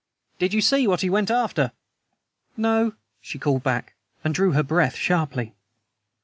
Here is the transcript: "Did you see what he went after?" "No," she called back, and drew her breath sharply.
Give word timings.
"Did 0.39 0.51
you 0.55 0.61
see 0.61 0.87
what 0.87 1.01
he 1.01 1.11
went 1.11 1.29
after?" 1.29 1.73
"No," 2.57 2.93
she 3.21 3.37
called 3.37 3.61
back, 3.61 3.93
and 4.23 4.33
drew 4.33 4.53
her 4.53 4.63
breath 4.63 4.95
sharply. 4.95 5.53